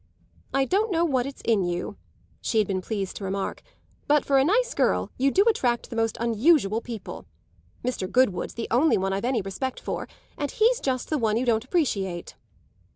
"I 0.51 0.65
don't 0.65 0.89
know 0.91 1.05
what 1.05 1.27
it's 1.27 1.43
in 1.45 1.63
you," 1.63 1.95
she 2.41 2.57
had 2.57 2.65
been 2.65 2.81
pleased 2.81 3.17
to 3.17 3.23
remark, 3.23 3.61
"but 4.07 4.25
for 4.25 4.39
a 4.39 4.43
nice 4.43 4.73
girl 4.73 5.11
you 5.19 5.29
do 5.29 5.43
attract 5.43 5.91
the 5.91 5.95
most 5.95 6.17
unnatural 6.19 6.81
people. 6.81 7.27
Mr. 7.85 8.11
Goodwood's 8.11 8.55
the 8.55 8.67
only 8.71 8.97
one 8.97 9.13
I've 9.13 9.25
any 9.25 9.43
respect 9.43 9.79
for, 9.79 10.07
and 10.39 10.49
he's 10.49 10.79
just 10.79 11.11
the 11.11 11.19
one 11.19 11.37
you 11.37 11.45
don't 11.45 11.63
appreciate." 11.65 12.33